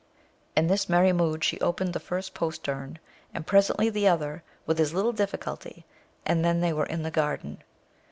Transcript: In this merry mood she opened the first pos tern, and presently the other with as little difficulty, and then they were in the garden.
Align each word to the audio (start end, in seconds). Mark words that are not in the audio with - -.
In 0.57 0.65
this 0.65 0.89
merry 0.89 1.13
mood 1.13 1.43
she 1.43 1.61
opened 1.61 1.93
the 1.93 1.99
first 1.99 2.33
pos 2.33 2.57
tern, 2.57 2.97
and 3.35 3.45
presently 3.45 3.87
the 3.91 4.07
other 4.07 4.41
with 4.65 4.79
as 4.79 4.95
little 4.95 5.13
difficulty, 5.13 5.85
and 6.25 6.43
then 6.43 6.59
they 6.59 6.73
were 6.73 6.87
in 6.87 7.03
the 7.03 7.11
garden. 7.11 7.61